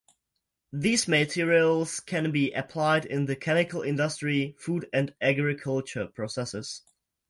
These 0.73 1.07
materials 1.07 1.99
can 1.99 2.31
be 2.31 2.51
applied 2.53 3.05
in 3.05 3.27
the 3.27 3.35
chemical 3.35 3.83
industry, 3.83 4.55
food 4.57 4.89
and 4.91 5.13
agriculture 5.21 6.07
processes. 6.07 6.81